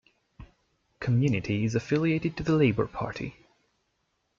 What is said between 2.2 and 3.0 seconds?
to the Labour